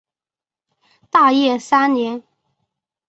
[1.11, 2.23] 大业三年。